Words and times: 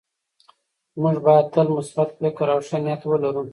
موږ 1.01 1.15
باید 1.25 1.47
تل 1.53 1.67
مثبت 1.77 2.09
فکر 2.19 2.47
او 2.53 2.59
ښه 2.67 2.77
نیت 2.83 3.01
ولرو 3.07 3.43